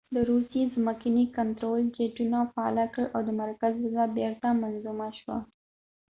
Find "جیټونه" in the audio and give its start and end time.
1.95-2.39